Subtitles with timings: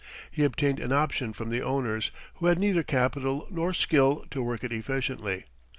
[0.31, 4.63] He obtained an option from the owners, who had neither capital nor skill to work
[4.63, 5.45] it efficiently.